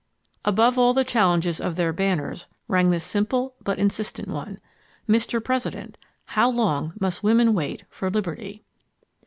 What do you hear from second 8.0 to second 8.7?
Liberty?